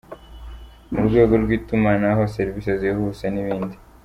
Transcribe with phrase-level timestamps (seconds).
[0.91, 3.75] Mu rwego rw’itumanaho, serivisi zihuse n’ibindi.